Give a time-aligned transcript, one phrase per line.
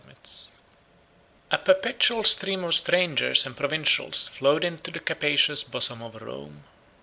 [1.55, 6.63] ]A perpetual stream of strangers and provincials flowed into the capacious bosom of Rome.